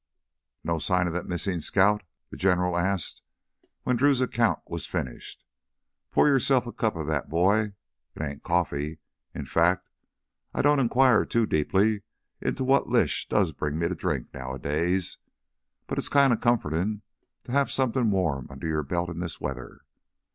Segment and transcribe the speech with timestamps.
[0.63, 2.01] "No sign of that missin' scout?"
[2.31, 3.21] the General asked
[3.83, 5.45] when Drew's account was finished.
[6.09, 7.73] "Pour yourself a cup of that, boy!
[8.15, 8.97] It ain't coffee.
[9.35, 9.91] In fact,
[10.55, 12.01] I don't inquire too deeply
[12.41, 15.19] into what Lish does bring me to drink nowadays.
[15.85, 17.03] But it's kind of comfortin'
[17.43, 19.81] to have something warm under your belt in this weather.